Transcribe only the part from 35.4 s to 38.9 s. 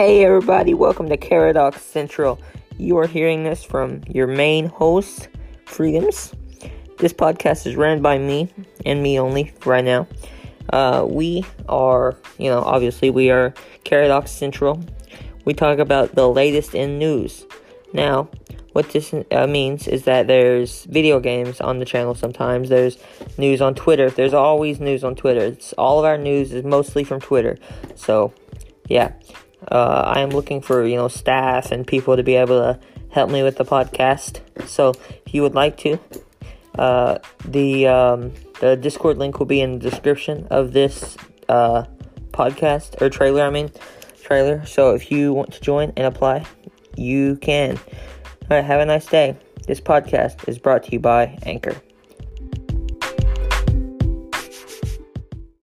would like to, uh, the um, the